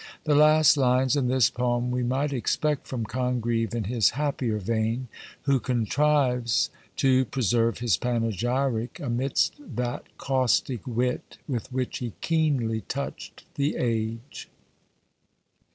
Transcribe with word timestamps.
The 0.23 0.33
last 0.33 0.77
lines 0.77 1.15
in 1.15 1.27
this 1.27 1.51
poem 1.51 1.91
we 1.91 2.01
might 2.01 2.33
expect 2.33 2.87
from 2.87 3.05
Congreve 3.05 3.75
in 3.75 3.83
his 3.83 4.09
happier 4.17 4.57
vein, 4.57 5.09
who 5.43 5.59
contrives 5.59 6.71
to 6.95 7.23
preserve 7.25 7.77
his 7.77 7.97
panegyric 7.97 8.99
amidst 8.99 9.57
that 9.59 10.05
caustic 10.17 10.81
wit, 10.87 11.37
with 11.47 11.71
which 11.71 11.99
he 11.99 12.13
keenly 12.19 12.81
touched 12.87 13.43
the 13.53 13.75
age. 13.75 14.49